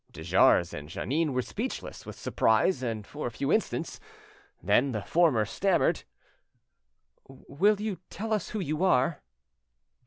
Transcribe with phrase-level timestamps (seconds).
[0.11, 3.99] De Jars and Jeannin were speechless with surprise for a few instants;
[4.59, 6.05] then the former stammered—
[7.27, 9.21] "Will you tell us who you are?"